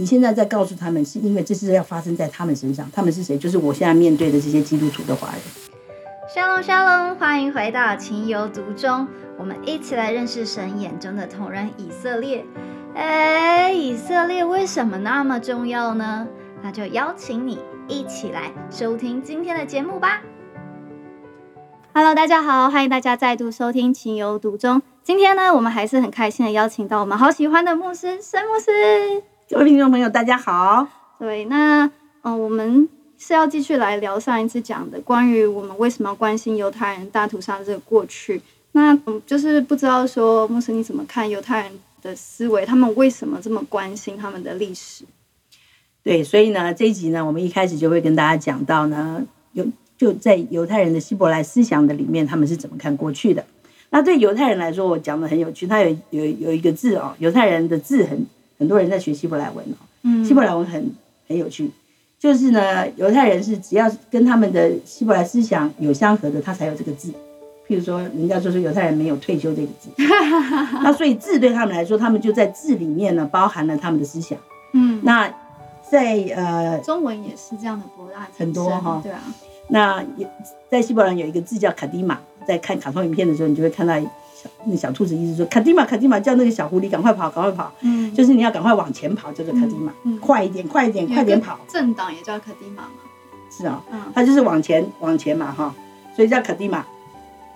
[0.00, 2.90] 你现在在告诉他们，是因为这是要发生在他们身上。
[2.90, 3.36] 他们是谁？
[3.36, 5.38] 就是我现在面对的这些基督徒的华人。
[6.26, 12.42] 沙龙沙龙，欢迎回到情有独钟，我们一起来认识神眼中的同人以色列。
[12.94, 16.26] 哎，以色列为什么那么重要呢？
[16.62, 20.22] 那就邀请你一起来收听今天的节目吧。
[21.92, 24.80] Hello，大家好，欢迎大家再度收听情有独钟。
[25.02, 29.22] 今天呢，我们还是很开心的邀请到我们好喜欢的牧师申牧师。
[29.52, 30.86] 各位听众朋友，大家好。
[31.18, 31.90] 对，那
[32.22, 38.40] 嗯，我们是要继续来聊上一次讲的关于我们为什么要关心犹太人大屠杀这个过去。
[38.70, 45.04] 那嗯，就是不知道说牧师你怎么看犹太人的思维，他们为什么这么关心他们的历史？
[46.04, 49.20] 对，所以呢，这一集呢，我们一开始就会跟大家讲到呢，
[49.54, 49.66] 有
[49.98, 53.44] 就在犹太人的希伯来思想的里面，他们是怎么看过去的。
[53.90, 58.24] 那对犹太人来说，我讲的很有趣，他有有有一个字哦，犹太人的字很。
[58.60, 60.92] 很多人在学希伯来文哦，嗯，希伯来文很
[61.26, 61.70] 很有趣，
[62.18, 67.10] 就是呢，犹太人是只要跟他们的希伯来思想有相合的，他才有这个字。
[67.66, 69.88] 譬如说，人家就说犹太人没有退休这个字，
[70.84, 74.38] 那所以字对他们来说，他们就在字里面呢包含了他们的思想。
[74.74, 75.32] 嗯，那
[75.90, 79.22] 在呃，中文也是这样的博大很多哈，对啊。
[79.68, 80.04] 那
[80.70, 83.94] 在希伯来有一个字叫卡迪玛，在看卡通影片的时候，你就会看到。
[84.64, 87.72] 那小兔子一直说卡迪玛，卡迪玛，叫那个小狐狸赶快跑，赶快跑。
[87.80, 91.58] 嗯，就是你要赶快往前跑，叫做卡迪玛，快一点，快一点，快点跑。
[91.68, 92.88] 政党也叫卡迪玛嘛？
[93.50, 95.74] 是啊，嗯，它就是往前，往前嘛，哈，
[96.14, 96.84] 所以叫卡迪玛。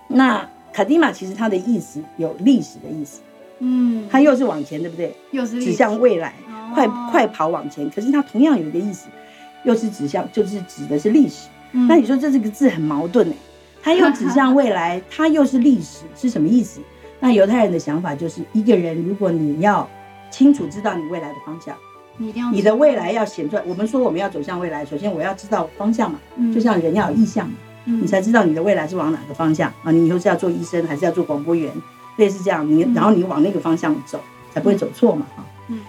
[0.08, 3.20] 那卡迪玛其实它的意思有历史的意思，
[3.60, 5.14] 嗯，它又是往前，对不对？
[5.30, 6.34] 又是指向未来，
[6.74, 7.88] 快快跑往前。
[7.90, 9.06] 可是它同样有一个意思，
[9.64, 11.48] 又是指向，就是指的是历史。
[11.88, 13.34] 那你说这这个字很矛盾哎。
[13.84, 16.80] 它又指向未来，它又是历史，是什么意思？
[17.20, 19.86] 那犹太人的想法就是，一个人如果你要
[20.30, 21.76] 清楚知道你未来的方向，
[22.16, 23.62] 你一定要你的未来要显出来。
[23.66, 26.18] 我们说我们要走向未来，首先我要知道方向嘛，
[26.54, 29.90] 就像人要有意向嘛，你才知道你的未来是往哪个方向啊？
[29.90, 31.70] 你以后是要做医生还是要做广播员，
[32.16, 34.18] 类似这样，你然后你往那个方向走，
[34.54, 35.44] 才不会走错嘛，哈。
[35.68, 35.80] 嗯。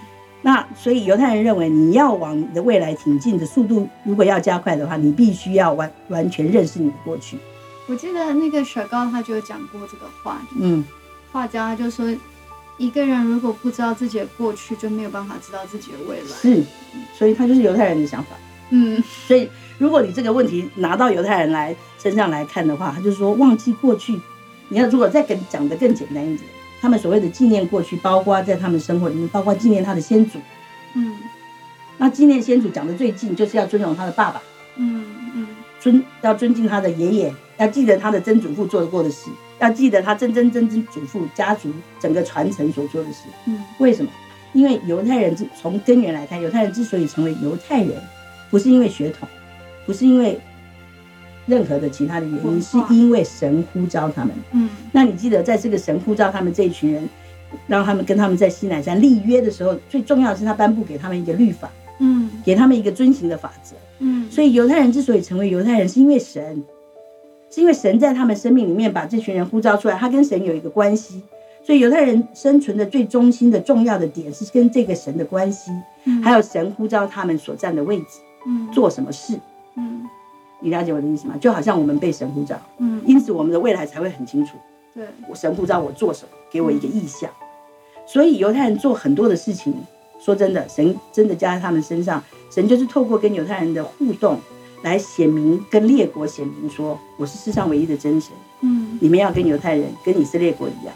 [0.42, 7.38] 那所以犹太人认为，你要往你的未来挺进的速度，如果要加快的话，你必须要完完全认识你的过去。
[7.88, 10.84] 我记得那个雪糕他就有讲过这个话，嗯，
[11.32, 12.06] 画家他就说，
[12.78, 16.28] 一个人如果不知道自己的过去，就没有办法知道自己的未来。
[16.28, 16.64] 是，
[17.18, 18.30] 所以他就是犹太人的想法。
[18.72, 19.48] 嗯，所以
[19.78, 24.20] 如果你这个问题拿到犹太人来身上来看的话，他就说忘记过去。
[24.70, 26.50] 你要如果再跟讲的更简单一点，
[26.82, 30.40] 他们所谓的纪念过去，包括在他们生活里面，包括纪念他的先祖。
[30.96, 31.16] 嗯，
[32.00, 34.42] 那纪念先祖讲的最近，就是要尊重他的爸爸。
[34.78, 35.25] 嗯嗯，
[35.86, 37.32] 尊要尊敬他的爷爷。
[37.58, 39.30] 要记得他的曾祖父做过的事，
[39.60, 43.20] 要记得他曾曾曾曾祖父家族整个传承所做的事。
[43.46, 44.12] 嗯，为什么？
[44.52, 47.92] 因为犹太人之从根源来看，犹太人之所以成为犹太人，
[48.50, 49.26] 不是因为血统，
[49.86, 50.38] 不是因为
[51.46, 54.34] 任何的其他的原因，是因为神呼召他们。
[54.52, 57.08] 嗯，那你记得在这个神呼召他们这一群人，
[57.68, 61.70] 让他们跟他们在西南山立约的时候，最重要的是他颁布给他们一个律法，
[62.00, 63.76] 嗯，给他们一个遵行的法则。
[64.00, 66.64] 嗯，所以犹太人之所以成为犹太人，是因为神。
[67.48, 71.22] 是因为神在他们生命里面把这群人呼召出来，他跟神有一个关系，
[71.64, 75.72] 所以犹太人生存的最中心的重要的点是跟这个神的关系，
[76.22, 79.40] 还有神呼召他们所站的位置，嗯，做什么事，
[79.78, 80.04] 嗯，
[80.60, 81.36] 你了解我的意思吗？
[81.40, 84.58] 就好像我们被神呼召，嗯，因此我们的未来才会很清楚，
[84.94, 87.30] 对，我神呼召我做什么，给我一个意向，
[88.06, 89.74] 所以犹太人做很多的事情，
[90.20, 94.40] 说真的，神真的加在他们身上，神就是透过跟犹太人的互动。
[94.84, 98.32] 来显明跟列国显明说，我是世上唯一的真神。
[98.62, 100.94] 嗯，你们要跟犹太人、跟以色列国一样，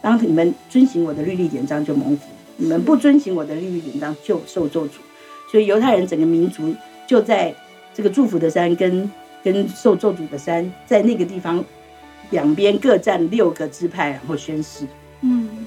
[0.00, 2.22] 当你们遵行我的律例典章就蒙福，
[2.56, 4.92] 你们不遵行我的律例典章就受咒诅。
[5.50, 6.74] 所以犹太人整个民族
[7.06, 7.54] 就在
[7.92, 9.10] 这个祝福的山跟
[9.42, 11.62] 跟受咒诅的山，在那个地方
[12.30, 14.86] 两边各占六个支派，然后宣誓。
[15.20, 15.66] 嗯，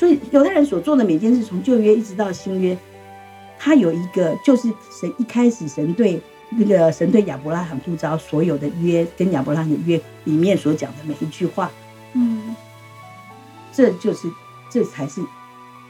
[0.00, 2.74] 所以犹太人所做的每件事，从旧约一直到新约，
[3.58, 4.62] 他有一个就是
[4.98, 6.18] 神一开始神对。
[6.52, 11.70] 那个神对亚伯拉罕呼召所有的约，跟亚伯拉罕的约里面所讲的每一句话，
[12.14, 12.56] 嗯，
[13.72, 14.28] 这就是
[14.68, 15.22] 这才是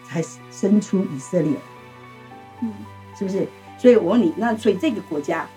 [0.06, 0.22] 才
[0.52, 1.50] 生出以色列，
[2.60, 2.70] 嗯，
[3.18, 3.48] 是不是？
[3.78, 5.48] 所以我问你，那所以这个国家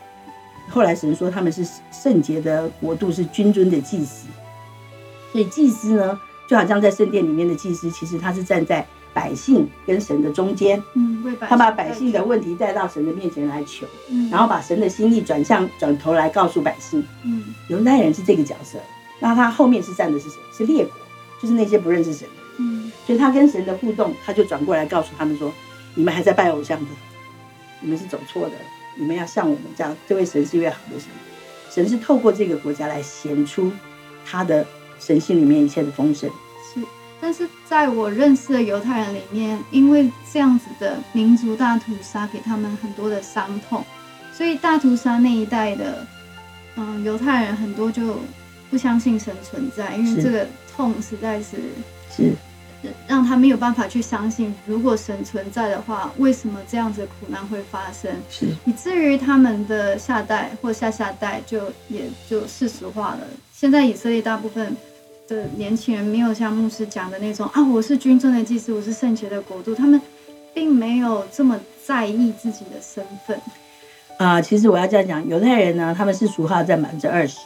[0.70, 4.28] 后来神说他们是圣洁的国度，是君尊的祭司，
[5.34, 6.18] 所以祭司呢，
[6.48, 8.86] 就好像在圣殿里面的祭司，其实他是站在。
[9.16, 18.80] 百姓跟神的中间，嗯，他把百姓的问题带到神的面前来求，嗯，然后把神的心意转向转头来告诉百姓，嗯，犹太人是这个角色，
[19.20, 20.38] 那他后面是站的是谁？
[20.52, 20.96] 是列国，
[21.40, 25.54] 就是那些不认识神的，嗯，所以他跟神的互动，他就转过来告诉他们说，
[25.94, 26.88] 你们还在拜偶像的，
[27.82, 28.56] 你们是走错的，
[28.98, 31.10] 你们要像我们这样，这位神是越好的神。
[31.70, 33.72] 神是透过这个国家来显出
[34.26, 34.66] 他的
[35.00, 36.30] 神性里面一切的丰盛。
[36.74, 36.82] 是，
[37.20, 43.84] 但是在我认识的犹太人里面，因为这样子的民族大屠杀给他们很多的伤痛，
[44.34, 46.06] 所以大屠杀那一代的，
[46.76, 48.18] 嗯，犹太人很多就
[48.70, 51.58] 不相信神存在，因为这个痛实在是
[52.12, 52.34] 是
[53.08, 58.12] 让他没有办法去相信，如果神存在的话，为什么这样子的苦难会发生？
[58.30, 63.22] 是以至于他们的下代或下下代就也就世俗化了。
[63.54, 64.76] 现在以色列大部分
[65.28, 70.02] 的年轻人没有像牧师讲的那种啊，我是军尊的祭司，我是圣洁的国度，他们
[70.54, 73.40] 并没有这么在意自己的身份。
[74.18, 77.40] 啊、其实我要这样讲，犹太人呢，他们是俗化占百分之二十，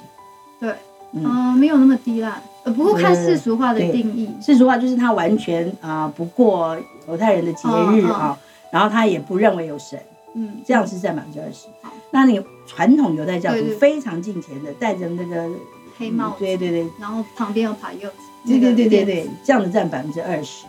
[0.59, 0.69] 对，
[1.13, 2.41] 嗯嗯、没有那么低啦。
[2.67, 6.77] 呃，不过看世俗化的定义，世俗化就是他完全啊、不过
[7.07, 8.37] 犹太人的节日啊、
[8.71, 9.97] 然后他也不认为有神，
[10.35, 11.93] 嗯，这样是占百分之二十好。
[12.11, 15.49] 那你传统犹太教徒非常敬虔的，戴着那个
[15.97, 18.15] 黑帽子，对对对然后旁边有把柚子，
[18.45, 20.65] 对对对对那个对，这样子占百分之二十。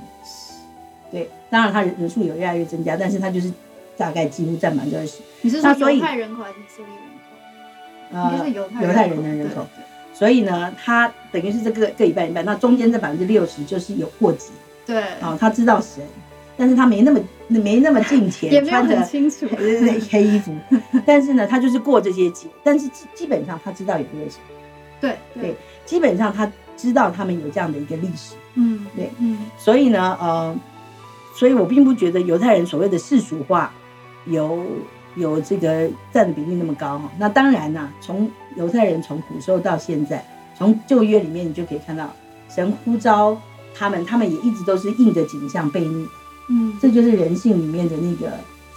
[1.11, 3.53] 对，当然他人人数有越来越增加，但是他就是
[3.97, 5.19] 大概几乎占百分之二十。
[5.41, 8.37] 你是说犹太人口还是以色列人口？
[8.37, 9.67] 应该呃，犹太犹太人的人口
[10.19, 14.51] 所以呢，他等于是这个各一半一半，那中间这百分之六十就是有过节。
[14.85, 16.03] 对，哦、他知道神，
[16.57, 19.47] 但是他没那么没那么近前，也没有很清楚。
[19.57, 20.53] 黑黑衣服，
[21.07, 24.41] 但是呢，他就是过这些节，但是基基本上他知道有这个神，
[25.01, 25.55] 对对，
[25.87, 29.39] 基本上他知道他们有这样的一个历史，嗯，对，嗯。
[29.57, 30.59] 所以呢，呃，
[31.37, 33.73] 所以我并不觉得犹太人所谓的世俗化
[34.27, 34.67] 有
[35.19, 37.11] 有这个占的比例那么高哈。
[37.19, 40.25] 那当然啦、从犹太人从古时候到现在，
[40.57, 42.11] 从旧约里面你就可以看到，
[42.49, 43.41] 神呼召
[43.75, 46.07] 他们，他们也一直都是应着景象悖逆，
[46.49, 48.33] 嗯，这就是人性里面的那个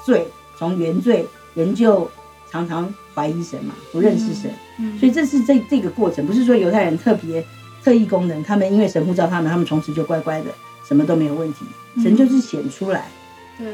[0.05, 0.27] 罪，
[0.57, 2.09] 从原罪人就
[2.51, 4.51] 常常怀疑神嘛，不认识神。
[4.79, 7.43] 嗯，所以这是这这个过程，不是说犹太人特别
[7.83, 10.47] 特异功能，他们因为神呼召他们，他们从此就乖乖的，
[10.87, 11.65] 什么都没有问题。
[11.95, 13.09] 嗯神就是显出来，
[13.57, 13.67] 对，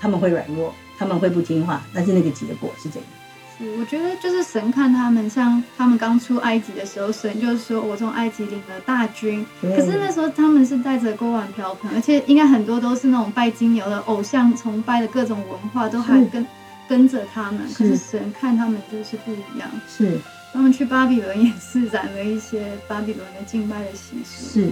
[0.00, 3.08] 他们会软弱，他们会不听话，但是那个结果是这样？
[3.56, 16.44] 是我觉得就是神看他们，像他们刚出埃及的时候，神就是说我从埃及领了大军，可是那时候他们是带着锅碗瓢盆，而且应该很多都是那种拜金牛的偶像崇拜的各种文化都还跟
[16.88, 20.18] 跟着他们，可是是神看他们就是不一样，是。
[20.52, 24.70] 他们去巴比伦也是染了一些巴比伦的敬拜的习俗，是，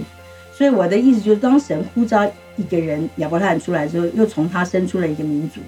[0.57, 2.25] 所以我的意思就是，当神呼召
[2.55, 5.59] 一个人亚伯拉罕出来之后，又从他生出了一个民族。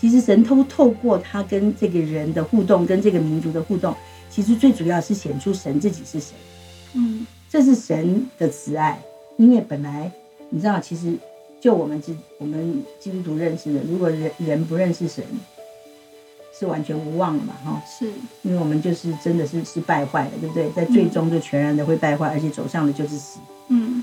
[0.00, 3.94] 其实神偷透过他跟这个人的互动，跟这个民族的互动，
[4.30, 6.34] 其实最主要是显出神自己是谁。
[6.94, 9.00] 嗯这是神的慈爱，
[9.36, 10.10] 因为本来
[10.48, 11.12] 你知道，其实
[11.60, 15.24] 就我们基我们基督徒认识的，如果人人不认识神，
[16.58, 18.06] 是完全无望的嘛，哈，是，
[18.42, 20.70] 因为我们就是真的是是败坏的，对不对？
[20.70, 23.38] 在最终就全然的会败坏，而且走向的就是死。
[23.68, 24.02] 嗯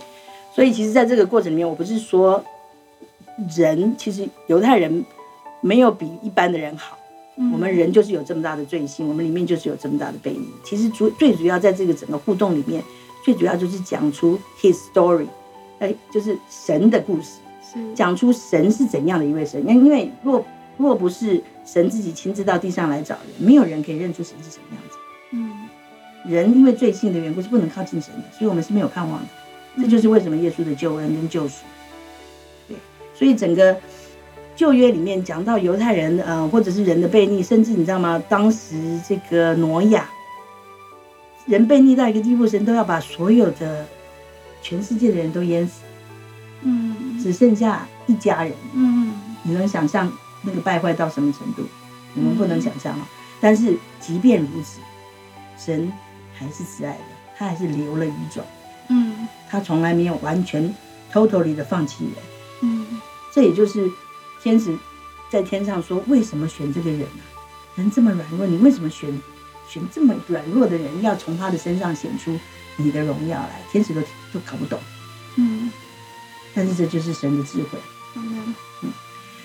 [0.54, 2.44] 所以其实在这个过程里面，我不是说
[3.56, 5.06] 人，其实犹太人
[5.68, 6.98] 没有比一般的人好。
[7.36, 10.48] 嗯，我们人就是有这么大的罪性，我们里面就是有这么大的悖逆。
[10.64, 12.82] 其实主最主要在这个整个互动里面，
[13.24, 15.28] 最主要就是讲出 his story，
[15.80, 19.64] 哎，就是神的故事，是讲出神是怎样的一位神。
[19.68, 20.44] 因为若
[20.78, 24.98] 若不是神自己亲自到地上来找人，没有人可以认出神是什么样子。
[25.34, 25.68] 嗯
[26.26, 29.28] 人因为罪性的缘故是不能靠近神的，所以我们是没有盼望的。
[29.78, 31.64] 这就是为什么耶稣的救恩跟救赎。
[32.68, 32.76] 对，
[33.14, 33.78] 所以整个
[34.58, 38.22] 旧约里面讲到犹太人，呃，或者是人的悖逆，甚至你知道吗？
[38.28, 40.10] 当时这个挪亚，
[41.46, 43.86] 人悖逆到一个地步，神都要把所有的
[44.64, 45.84] 全世界的人都淹死，
[46.64, 48.52] 嗯只剩下一家人。
[48.74, 50.12] 嗯你能想象
[50.42, 51.62] 那个败坏到什么程度？
[52.16, 53.08] 我们不能想象啊。
[53.40, 54.80] 但是即便如此，
[55.56, 55.94] 神
[56.34, 57.00] 还是慈爱的，
[57.38, 58.44] 他还是留了余种。
[58.90, 60.74] 嗯他从来没有完全
[61.14, 62.14] totally 的放弃人。
[62.64, 62.88] 嗯
[63.32, 63.88] 这也就是
[64.42, 64.78] 天使
[65.30, 67.24] 在天上说：为什么选这个人呢、
[67.76, 69.10] 人这么软弱，你为什么选
[69.68, 72.38] 选这么软弱的人，要从他的身上显出
[72.78, 73.62] 你的荣耀来？
[73.72, 74.02] 天使都
[74.32, 74.80] 都搞不懂，
[75.36, 75.72] 嗯，
[76.54, 77.80] 但是这就是神的智慧。
[78.16, 78.56] 嗯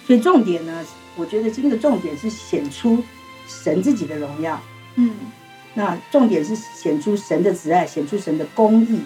[0.07, 0.85] 所以重点呢，
[1.15, 3.03] 我觉得这个重点是显出
[3.47, 4.61] 神自己的荣耀。
[4.97, 5.15] 嗯
[5.75, 9.01] 那重点是显出神的慈爱，显出神的公义，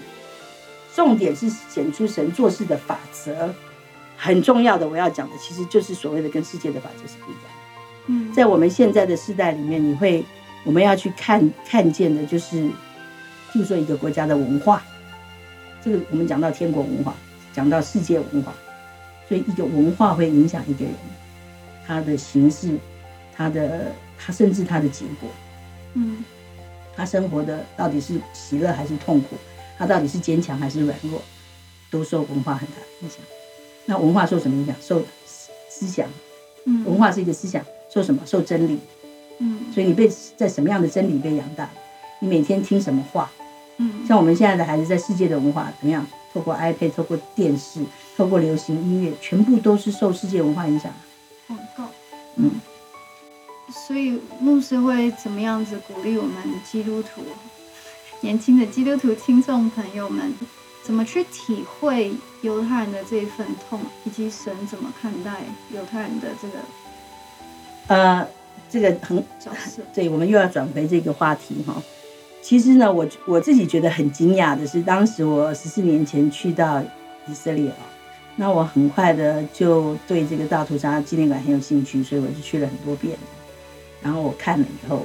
[0.94, 3.54] 重点是显出神做事的法则。
[4.16, 7.50] 很重要的，我要讲的其实就是所谓的跟世界的法则是不一样的。
[8.06, 10.24] 嗯，在我们现在的时代里面，你会
[10.64, 12.56] 我们要去看看见的，就是
[13.52, 14.82] 譬如说一个国家的文化，
[15.84, 17.14] 这个我们讲到天国文化，
[17.52, 18.52] 讲到世界文化，
[19.28, 20.94] 所以一个文化会影响一个人，
[21.86, 22.78] 他的形式，
[23.36, 25.28] 他的他甚至他的结果，
[25.94, 26.24] 嗯
[26.96, 29.36] 他生活的到底是喜乐还是痛苦，
[29.76, 31.20] 他到底是坚强还是软弱，
[31.90, 33.18] 都受文化很大的影响。
[33.86, 34.76] 那文化受什么影响？
[34.80, 36.08] 受思思想，
[36.64, 38.20] 嗯，文化是一个思想，受什么？
[38.26, 38.78] 受真理。
[39.38, 41.68] 嗯所以你被在什么样的真理被养大？
[42.20, 43.30] 你每天听什么话？
[43.78, 46.06] 嗯像我们现在的孩子，在世界的文化怎么样？
[46.32, 47.80] 透过 iPad，透过电视，
[48.16, 50.92] 透过流行音乐，全部都是受世界文化影响。
[51.46, 51.84] 广告，
[52.36, 52.50] 嗯，
[53.86, 56.34] 所以牧师会怎么样子鼓励我们
[56.70, 57.22] 基督徒、
[58.20, 60.34] 年轻的基督徒听众朋友们，
[60.86, 62.12] 怎么去体会
[62.42, 65.32] 犹太人的这一份痛，以及神怎么看待
[65.74, 66.58] 犹太人的这个
[67.88, 68.28] 呃，
[68.70, 69.24] 这个很？
[69.92, 71.82] 对，我们又要转回这个话题哈。
[72.40, 76.80] 其实呢，我我自己觉得很惊讶的是，当时我十四年前去到
[77.26, 77.82] 以色列啊，
[78.36, 83.18] 那我很快的就对这个大屠杀纪念馆很有兴趣，所以我就去了很多遍。
[84.00, 85.04] 然后我看了以后，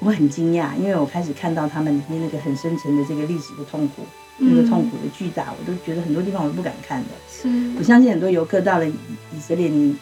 [0.00, 4.02] 我很惊讶，因为我开始看到他们里面那个很深沉的这个历史的痛苦，
[4.38, 7.08] 那个痛苦的巨大，我都觉得很多地方我都不敢看的。
[7.30, 7.48] 是
[7.78, 8.94] 我相信很多游客到了以
[9.36, 9.96] 以色列，你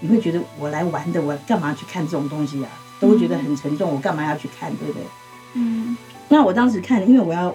[0.00, 2.70] 你会觉得我来玩的，我干嘛去看这种东西啊？
[3.00, 5.02] 都会觉得很沉重，我干嘛要去看，对不对？
[5.54, 5.96] 嗯
[6.28, 7.46] 那我当时看，因为我要，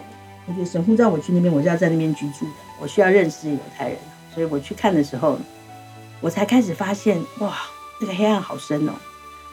[0.47, 2.51] 我觉得神父让我去那边，我就要在那边居住的，
[2.81, 3.97] 我需要认识犹太人，
[4.33, 5.37] 所以我去看的时候，
[6.19, 7.55] 我才开始发现，哇，
[8.01, 8.93] 那个黑暗好深哦，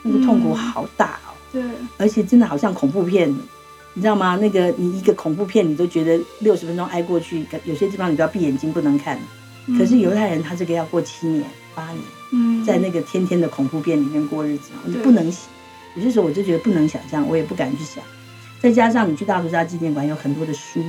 [0.01, 1.63] 那个痛苦好大哦，对
[1.97, 3.33] 而且真的好像恐怖片，
[3.93, 4.37] 你知道吗？
[4.41, 9.19] 那个你一个恐怖片，你都觉得六十分钟挨过去，有些地方你都要闭眼睛不能看。
[9.77, 12.01] 可是犹太人他这个要过七年八年，
[12.33, 15.43] 嗯在那个天天的恐怖片里面过日子，我就不能想。
[15.95, 18.03] 有些时候我就觉得不能想象，我也不敢去想。
[18.59, 20.83] 再加上你去大屠杀纪念馆有很多的书，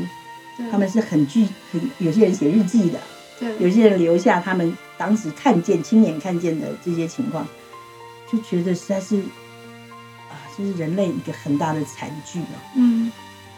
[0.70, 2.98] 他们是很具很有些人写日记的，
[3.38, 7.46] 对有些人留下他们当时看见亲眼看见的这些情况，
[8.32, 9.20] 就觉得实在是
[10.54, 12.56] 啊，这是人类一个很大的惨剧哦。
[12.76, 13.10] 嗯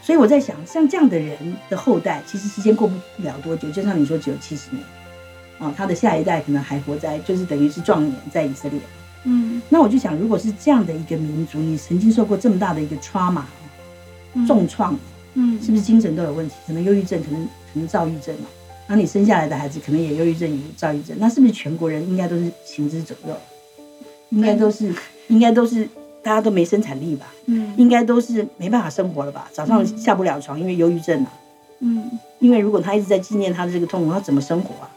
[0.02, 1.36] 所以我在想，像这样的人
[1.68, 4.80] 的后代，其实时间过不了多久，就像你说只有七十年，
[5.58, 8.78] 啊，他的下一代可能还活在，就是等于是壮年在以色列。
[9.24, 13.42] 嗯那我就想，如果是这样的一个民族，你曾经受过这么大的一个 trauma
[14.34, 14.96] 嗯重创，
[15.34, 16.54] 嗯是不是精神都有问题？
[16.68, 18.46] 可能忧郁症，可能可能躁郁症嘛。
[18.86, 23.36] 那你生下来的孩子可能也忧郁症，也躁郁症，那是不是全国人应该都是行之走肉？
[24.30, 24.94] 应该都是，
[25.26, 25.88] 应该都是
[26.26, 27.26] 大家都没生产力吧？
[27.47, 29.47] 嗯应该都是没办法生活了吧？
[29.52, 31.30] 早上下不了床，因为忧郁症啊。
[31.78, 34.90] 嗯因为如果他一直在纪念他的这个痛苦，他怎么生活啊？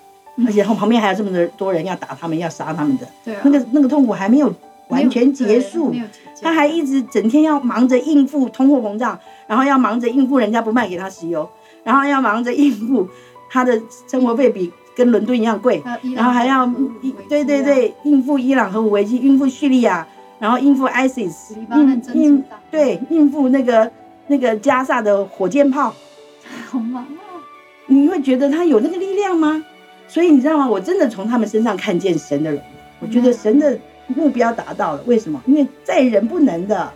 [0.47, 4.51] 而且后旁边还有这么多多人要打他们，要杀他们的，对啊那个那个痛苦还没有
[4.87, 5.93] 完全结束
[6.41, 11.47] 他还一直整天要忙着应付通货膨胀，然后要忙着应付人家不卖给他石油，
[11.83, 13.07] 然后要忙着应付
[13.51, 15.83] 他的生活费比跟伦敦一样贵，
[16.15, 20.07] 然后还要核武危机啊对对对应付伊朗核武危机，应付叙利亚，
[20.39, 23.91] 然后应付 ISIS，应应对应付那个
[24.27, 25.93] 那个加萨的火箭炮，
[26.67, 27.43] 好忙啊，
[27.87, 29.63] 你会觉得他有那个力量吗？
[30.07, 30.67] 所以你知道吗？
[30.67, 32.65] 我真的从他们身上看见神的荣耀，
[33.01, 33.77] 我觉得神的
[34.07, 35.03] 目标达到了。
[35.05, 35.41] 为什么？
[35.45, 36.91] 因为在人不能的，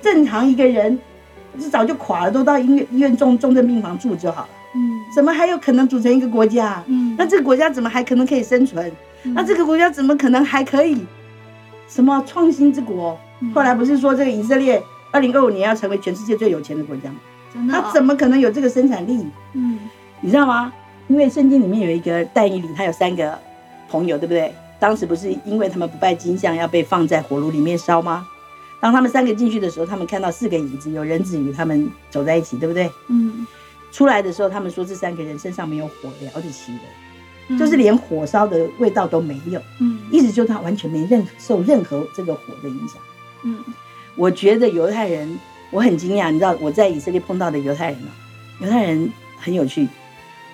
[0.00, 0.96] 正常一个人
[1.58, 6.82] 是早就垮了，都到医院医院重重症病房住就好了，嗯怎么还有可能组成一个国家？
[6.86, 8.86] 嗯，那这个国家怎么还可能可以生存？
[9.24, 11.04] 嗯那这个国家怎么可能还可以
[11.88, 13.18] 什么创新之国？
[13.40, 17.16] 嗯后来不是说这个以色列二零二五年要成为全世界最有钱的国家吗？
[17.52, 19.26] 真的哦它怎么可能有这个生产力？
[19.52, 19.78] 嗯
[20.20, 20.72] 你知道吗？
[21.08, 23.38] 因为圣经里面有一个但以理，他有三个
[23.88, 24.52] 朋友，对不对？
[24.80, 28.26] 当时不是因为他们不拜金像，要被放在火炉里面烧吗？
[28.80, 32.90] 当他们三个进去的时候，他们看到四个影子，有人子与他们走在一起，对不对？
[33.08, 33.46] 嗯
[33.92, 37.05] 出来的时候，他们说这三个人身上没有火燎的气味，嗯
[37.58, 42.96] 就是连火烧的味道都没有，嗯意思就是他完全没任受任何这个火的影响。
[43.44, 43.62] 嗯
[44.16, 45.38] 我觉得犹太人，
[45.70, 48.08] 我很惊讶，你知道我在以色列碰到的犹太人啊，
[48.60, 49.86] 犹太人很有趣，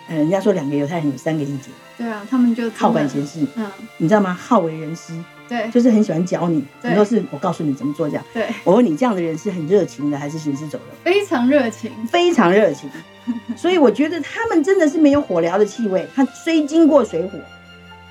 [0.08, 3.64] 呃，人家说两个犹太人有三个意见，对啊，他们就好管闲事，嗯
[3.98, 4.34] 你知道吗？
[4.34, 5.12] 好为人师，
[5.52, 8.24] 对就是很喜欢教你，对很多事我告诉你怎么做这样。
[8.32, 10.84] 对，我问你，这样的人是很热情的，还是行尸走肉？
[11.04, 12.88] 非常热情，非常热情，
[13.54, 16.06] 所以我觉得他们真的是没有火燎的气味。
[16.14, 17.38] 他虽经过水火，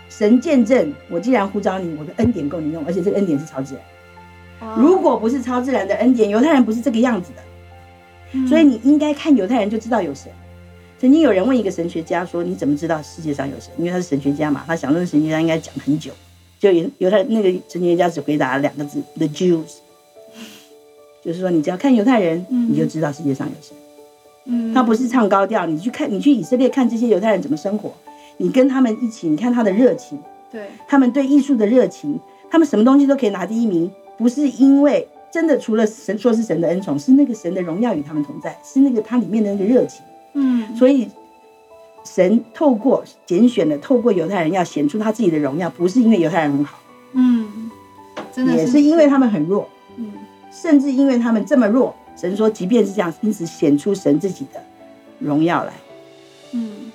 [0.09, 3.83] 神见证，我既然呼召你，我的恩典够你用，而且这个恩典是超自然。
[4.77, 7.41] 如果不是超自然的恩典，犹太人不是这个样子的。
[8.33, 10.31] 嗯所以你应该看犹太人就知道有神。
[10.99, 16.11] 曾经有人问一个神学家说：“你怎么知道世界上有神？”因为他是神学家嘛，他想说神学家应该讲很久。
[16.61, 19.77] 就犹犹太那个神学家只回答两个字：“The Jews。”
[21.25, 23.75] 就是说，你只要看犹太人，嗯你就知道世界上有神。
[24.45, 27.91] 嗯他不是唱高调，你去看，你去以色列看这些犹太人怎么生活，
[28.37, 30.19] 你跟他们一起，你看他的热情，
[30.51, 32.19] 对他们对艺术的热情，
[32.51, 40.03] 他们什么东西都可以拿第一名，不是因为真的除了神说是神的恩宠，是那个神的荣耀与他们同在，是那个它里面的那个热情。
[40.33, 41.07] 嗯，所以
[42.03, 46.79] 神透过拣选的，透过犹太人要显出他自己的荣耀，不是因为犹太人很好，
[47.13, 47.71] 嗯，
[48.33, 50.11] 真的也是因为他们很弱，嗯
[50.51, 54.61] 甚至因为他们这么弱，神说，即便是这样，因此显出神自己的
[55.19, 55.73] 荣耀来，
[56.51, 56.91] 嗯，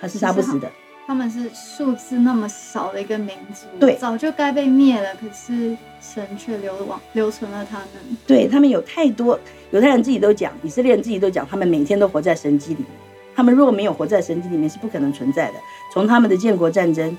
[0.00, 0.68] 他是杀不死的。
[1.06, 7.86] 他们是数字那么少的一个民族，对早就该被灭了，可是神却留往留存了他们。
[8.26, 9.38] 对他们有太多，
[9.70, 12.88] 犹太人自己都讲，以色列人自己都讲，他们每天都活在神迹里面。
[13.36, 15.58] 他们若没有活在神迹里面，是不可能存在的。
[15.92, 17.16] 从他们的建国战争，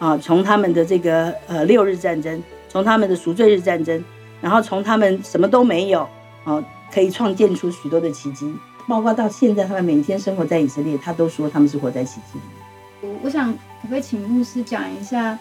[0.00, 4.04] 啊，从他们的这个呃六日战争，从他们的赎罪日战争，
[4.40, 6.06] 然后从他们什么都没有，
[6.42, 8.52] 啊，可以创建出许多的奇迹。
[8.88, 13.08] 包括到现在，他们每天生活在以色列，他都说他们是活在奇迹里。
[13.08, 15.38] 我我想可不可以请牧师讲一下，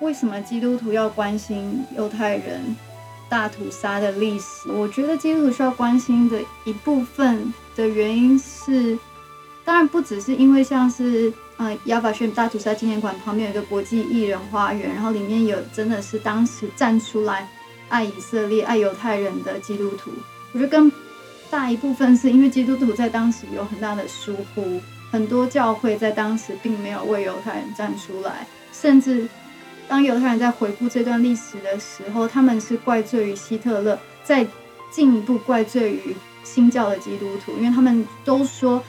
[0.00, 2.76] 为什么基督徒要关心犹太人
[3.28, 4.70] 大屠杀的历史？
[4.70, 8.98] 我觉得基督徒需要关心的一部分的原因是，
[9.64, 17.48] 当然不只是因为像是呃亚法逊大屠杀纪念馆旁边有一个国际艺人花园，然后里面有真的是当时站出来
[17.88, 20.10] 爱以色列、爱犹太人的基督徒。
[20.52, 20.90] 我觉得更
[21.50, 24.80] 大一部分是因为基督徒在当时有很大的疏忽。
[25.10, 29.26] 很多教会在当时并没有为犹太人站出来，甚至
[29.88, 34.46] 当犹太人在回顾这段历史的时候，他们是怪罪于希特勒，再
[34.92, 36.14] 进一步怪罪于
[36.44, 38.82] 新教的基督徒，因为他们都说，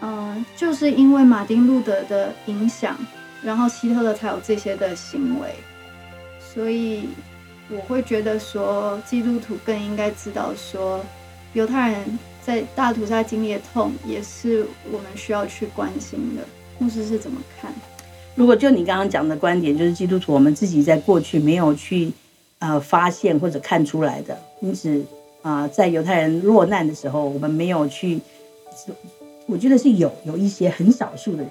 [0.00, 2.96] 嗯、就是因为马丁路德的影响，
[3.42, 5.54] 然后希特勒才有这些的行为，
[6.38, 7.08] 所以
[7.68, 11.04] 我会觉得说，基督徒更应该知道说，
[11.52, 12.18] 犹太人。
[12.42, 16.42] 在大屠杀经历的痛，也是我们需要去关心的。
[16.78, 17.70] 牧师是怎么看？
[18.40, 22.10] 如果就你刚刚讲的观点，就是基督徒我们自己在过去没有去
[22.58, 25.04] 呃发现或者看出来的，因此
[25.42, 28.18] 啊、在犹太人落难的时候，我们没有去，
[29.44, 31.50] 我觉得是有有一些很少数的人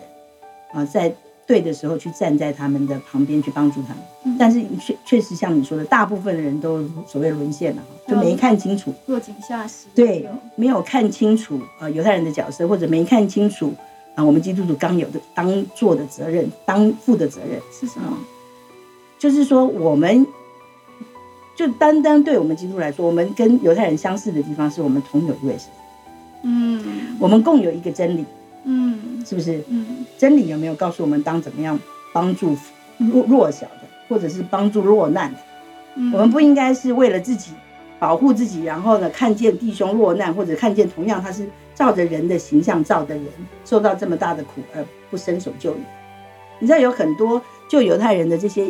[0.73, 1.13] 啊、在
[1.45, 8.91] 对的时候去站在他们的旁边去帮助他们，嗯但是确确实像你说的，大部分的人都所谓沦陷了，就没看清楚。
[9.05, 9.85] 落井下石。
[9.93, 13.75] 对，没有看清楚啊、呃犹太人的角色，或者没看清楚
[14.19, 18.17] 啊、我们基督徒刚有的当做的责任、当负的责任，是什么？
[19.17, 20.27] 就是说我们
[21.55, 25.69] 就单单对我们基督徒来说，我们跟犹太人相似的地方是我们同有一位神，
[26.43, 26.83] 嗯
[27.17, 28.25] 我们共有一个真理，
[28.65, 29.63] 嗯是不是？
[29.69, 31.79] 嗯真理有没有告诉我们当怎么样
[32.11, 32.57] 帮助
[32.97, 35.39] 弱弱小的，或者是帮助落难的？
[35.95, 37.51] 嗯，我们不应该是为了自己
[37.99, 41.49] 保护自己，然后呢，看见弟兄落难，或者看见同样他是
[41.79, 43.25] 照着人的形象照的人
[43.63, 45.81] 受到这么大的苦而不伸手救你。
[46.59, 48.69] 你知道有很多救犹太人的这些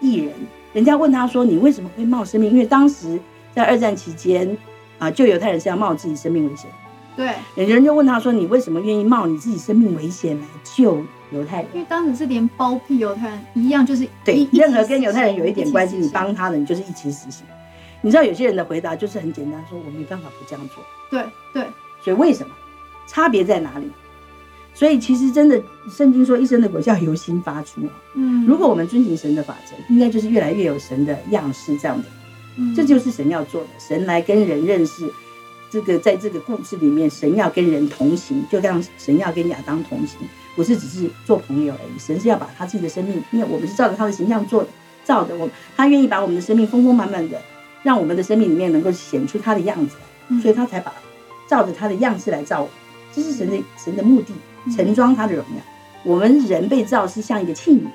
[0.00, 0.34] 艺人，
[0.72, 3.16] 人家问他说：“你为什么会冒生命？”因为当时
[3.54, 4.58] 在二战期间
[4.98, 6.68] 啊，救犹太人是要冒自己生命危险。
[7.16, 16.08] 对，有人就问他说：“你为什么愿意冒你自己生命危险来救犹太人？”因为当时是连包庇犹太人一样，就是对，任何跟犹太人有一点关系，你。
[16.08, 17.46] 帮他的，你就是一起死刑。
[18.00, 20.82] 你知道有些人的回答就是很简单，说我没办法不这样做。
[21.10, 21.64] 对对，
[22.02, 22.54] 所以为什么？
[23.06, 23.90] 差别在哪里？
[24.74, 27.80] 所以其实真的，圣经说一生的果效由心发出。
[28.14, 32.04] 嗯，如果我们遵循神的法则，应该就是越来越有神的样式这样的。
[32.56, 35.10] 嗯这就是神要做的，神来跟人认识。
[35.70, 40.18] 这个在这个故事里面，神要跟人同行，就像神要跟亚当同行，
[40.56, 41.98] 不是只是做朋友而已。
[41.98, 44.68] 神是要把他自己的生命，因为我们是照着他的形象做的，
[45.04, 45.36] 照着。
[45.36, 47.40] 我他愿意把我们的生命丰丰满满的，
[47.82, 49.96] 让我们的生命里面能够显出他的样子
[50.40, 50.92] 所以他才把
[51.48, 52.68] 照着他的样式来造我。
[53.12, 54.32] 这是神的神的目的，
[54.70, 55.62] 盛装他的荣耀。
[56.04, 57.88] 我们人被造是像一个器皿，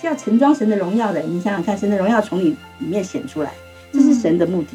[0.00, 1.20] 是要盛装神的荣耀的。
[1.20, 3.52] 你想想看，神的荣耀从你里面显出来，
[3.92, 4.70] 这是神的目的。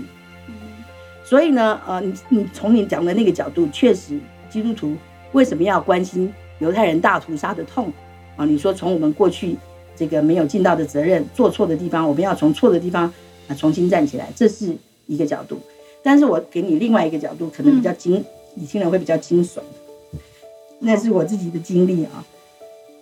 [0.47, 0.53] 嗯
[1.25, 4.17] 所以呢，呃，你你从你讲的那个角度，确实
[4.49, 4.95] 基督徒
[5.33, 7.91] 为什么要关心犹太人大屠杀的痛
[8.37, 8.45] 啊？
[8.45, 9.57] 你说从我们过去
[9.93, 13.11] 这个没有尽到的责任、做错的地方，我们要从错的地方
[13.49, 14.73] 啊重新站起来，这是
[15.07, 15.59] 一个角度。
[16.03, 18.23] 但是我给你另外一个角度，可能比较惊，
[18.55, 19.59] 你听了会比较惊悚。
[20.79, 22.23] 那是我自己的经历啊，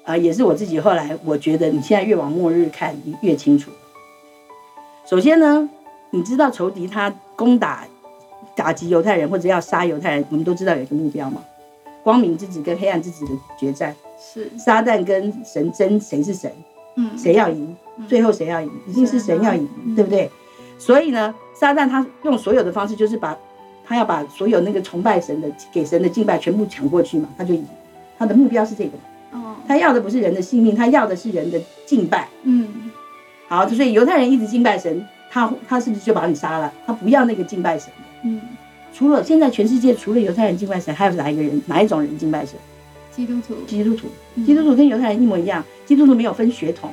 [0.03, 3.69] 啊，也是我自己后来我觉得，你现在越往末日看，你越清楚。
[5.05, 5.69] 首先呢，
[6.11, 7.85] 你知道仇敌他攻打、
[8.55, 11.43] 打击犹太人或者要杀犹太人，我们都知道有一个目标嘛，
[12.03, 14.49] 光明之子跟黑暗之子的决战，是。
[14.57, 16.51] 撒旦跟神争谁是神，
[16.95, 17.15] 嗯。
[17.17, 17.75] 谁要赢，
[18.07, 19.95] 最后谁要赢，一定是神要赢，嗯。
[19.95, 20.31] 对不对？
[20.79, 23.35] 所以呢，撒旦他用所有的方式，就是把
[23.85, 27.65] 他要把所有那个崇拜神的、给神的敬拜全部抢过去嘛，他就赢。
[28.17, 32.27] 他的目标是这个嘛，哦他要的不是人的性命，他要的是人的敬拜。
[32.43, 32.67] 嗯
[33.47, 36.71] 好，所以犹太人一直敬拜神，他他是不是就把你杀了？
[36.85, 38.03] 他不要那个敬拜神的。
[38.23, 38.41] 嗯，
[38.93, 42.57] 除了现在全世界除了犹太人敬拜神，还有哪一个人哪一种人敬拜神？
[43.11, 44.07] 基督徒，基督徒。
[44.35, 46.89] 嗯基督徒跟犹太人一模一样，基督徒没有分血统，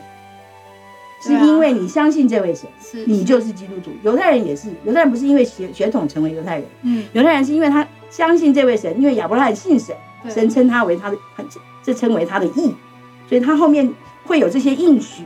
[1.23, 3.93] 是因为你相信这位神，是你就是基督徒。
[4.03, 11.17] 犹太人也是，犹太人不是因为血血统成为犹太人，嗯，犹太人是因为他相信这位神，因为亚伯拉罕信神，对神称他为他的，
[11.83, 12.75] 这称为他的义，
[13.29, 13.89] 所以他后面
[14.25, 15.23] 会有这些应许，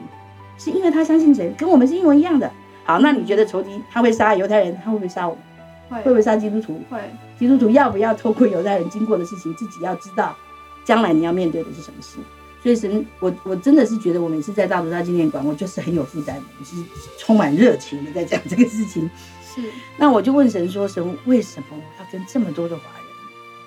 [0.58, 2.50] 是因为他相信神，跟我们是一模一样的。
[2.84, 5.42] 好，那你觉得仇敌他会杀犹太人，他会不会杀我们？
[5.88, 6.78] 会会不会会杀基督徒？
[6.90, 6.98] 会，
[7.38, 10.36] 基督徒要不要透过犹太人经过的事情，自己要知道
[10.84, 12.18] 将来你要面对的是什么事？
[12.66, 16.74] 所以神，我我真的是觉得我每次在大屠杀纪念馆，我就是很有负担的，我是
[17.16, 19.08] 充满热情的在讲这个事情。
[19.54, 19.62] 是，
[19.96, 23.06] 那我就问神说：神为什么我要跟这么多的华人？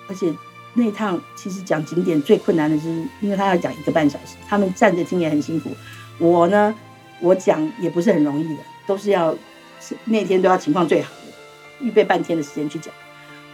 [0.06, 0.30] 而且
[0.74, 2.90] 那一趟其实讲景点最困难的就是，
[3.22, 5.70] 因为他要讲一个半小时，他们站着听也很辛苦。
[6.18, 6.74] 我呢，
[7.20, 9.34] 我讲也不是很容易的，都是要
[9.80, 12.92] 是那天都要情况最好的，预备半天的时间去讲。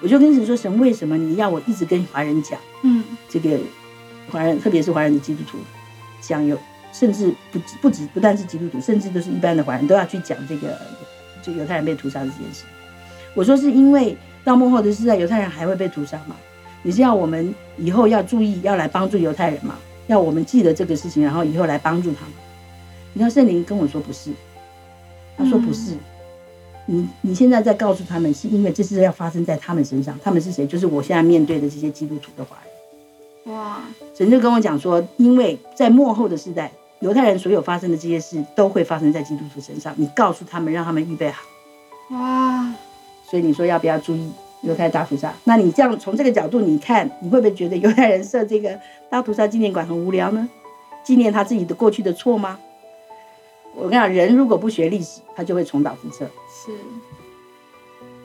[0.02, 3.56] 我就跟神说：神为什么你要我一直跟华人讲嗯，这个
[4.30, 5.58] 华人，特别是华人的基督徒
[6.20, 6.58] 享有，
[6.92, 10.78] 甚至不止不止不但是基督徒，甚至都是一般的华人都要去讲这个
[11.42, 12.64] 就犹太人被屠杀的这件事。
[13.34, 16.36] 我说是因为到幕后的时代，犹太人还会被屠杀吗？
[16.82, 19.76] 你是要我们以后要注意，要来帮助犹太人吗？
[20.06, 22.34] 要我们记得这个事情，然后以后来帮助他们？
[23.12, 24.30] 你知道圣灵跟我说不是，
[25.36, 25.94] 他说不是。
[26.88, 30.16] 你你现在在告诉他们，是因为这是要发生在他们身上。
[30.22, 30.64] 他们是谁？
[30.64, 32.65] 就是我现在面对的这些基督徒的华人。
[33.46, 33.80] 哇，
[34.14, 39.94] 神就跟我讲说，因为在幕后的时代，犹太人所有发生的这些事都会发生在基督徒身上。
[39.96, 41.42] 你告诉他们，让他们预备好。
[42.10, 42.72] 哇，
[43.28, 44.30] 所以你说要不要注意
[44.62, 45.32] 犹太大屠杀？
[45.44, 48.78] 那你这样从这个角度你看，你会不会觉得犹太人设这个
[49.08, 50.48] 大屠杀纪念馆很无聊呢？
[51.04, 52.58] 纪念他自己的过去的错吗？
[53.76, 56.28] 我跟你讲，人如果不学历史，他就会重蹈覆辙。
[56.48, 56.72] 是，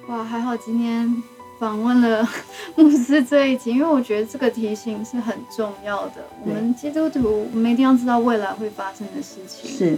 [0.08, 1.22] 哇，还好今天
[1.62, 2.28] 访问了
[2.76, 6.14] 牧师这一集，因为我觉得这个提醒是很重要的。
[6.44, 9.98] 我们基督徒，我们一定要知道未来会发生的事情。，是，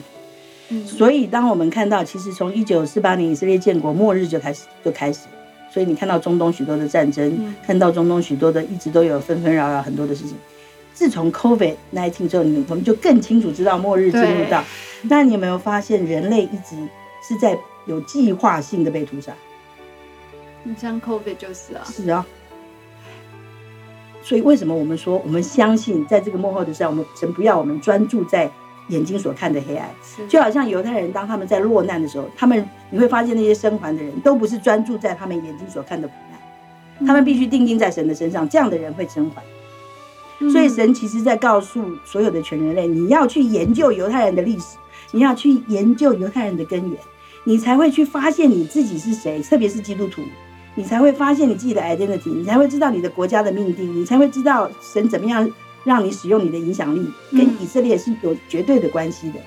[0.67, 5.21] 嗯，所以当我们看到，其实从一九四八年以色列建国末日就开始就开始，
[5.73, 10.36] 所以你看到中东许多的战争，嗯看到中东许多的一直都有纷纷扰扰很多的事情。
[10.93, 14.62] 自从 COVID 1 9之后，你我们就更清楚知道末日进入到。
[15.04, 16.76] 那你有没有发现，人类一直
[17.26, 19.34] 是在有计划性的被屠杀？
[20.63, 22.26] 你像 COVID 就是啊，是啊。
[24.21, 28.49] 所以为什么我们说我们相信，在这个幕后的时代，我们神不要我们专注在
[28.88, 30.26] 眼睛所看的黑暗，是。
[30.28, 39.43] 就好像犹太人当他们在落难的时候，他们你会发现那些生还的人都不是专注在他们眼睛所看的苦难，他们必须定睛在神的身上，这样的人会生还。
[40.39, 40.49] 嗯。
[40.49, 44.78] 所以神其实在告诉所有的全人类，你要去研究犹太人的历史，
[45.12, 46.97] 你要去研究犹太人的根源，
[47.43, 50.21] 你才会去发现你自己是谁，特别是基督徒，
[50.75, 55.49] 你才会发现你自己的 identity，你才会知道你的国家的命定，你才会知道神怎么样
[55.83, 59.39] 让你使用你的影响力，跟嗯以色列是有绝对的关系的，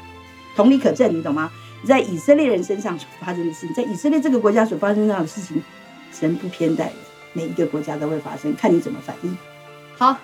[0.55, 1.51] 同理可证，你懂吗？
[1.83, 5.63] 你在以色列人身上所发生的事情，在以色列这个国家所发生的事情，
[6.13, 6.95] 神不偏待人，
[7.33, 9.37] 每一个国家都会发生，看你怎么反应。
[9.97, 10.17] 好，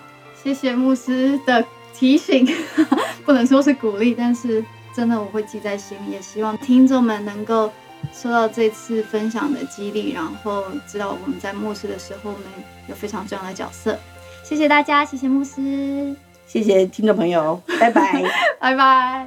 [0.42, 2.46] 谢谢牧师的提醒，
[3.24, 7.70] 不能说是鼓励，但是真的我会记在心里，也希望听众们能够
[8.12, 12.46] 受到这次分享的激励，然后知道我们在牧师的时候，我们
[12.88, 13.98] 有非常重要的角色。
[14.42, 16.14] 谢谢大家，谢谢牧师，
[16.46, 18.22] 谢谢听众朋友，拜拜。
[18.60, 19.26] 拜拜。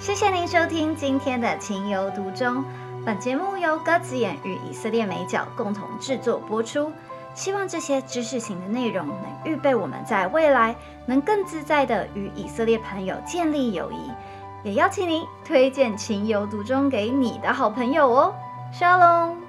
[0.00, 2.56] 谢谢您收听今天的《情有独钟》。
[3.04, 6.90] 本节目由鸽子眼与以色列美角共同制作播出。
[7.34, 14.10] 希望这些知识型的内容能预备我们在未来能更自在的与以色列朋友建立友谊。
[14.64, 18.34] 也邀请您推荐《情有独钟》给你的好朋友哦。
[18.72, 19.41] Shalom。